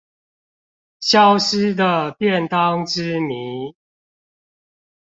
[0.99, 3.75] 消失的便當之謎